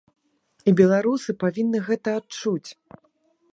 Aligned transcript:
І 0.69 0.73
беларусы 0.79 1.35
павінны 1.45 1.83
гэта 1.91 2.17
адчуць. 2.23 2.69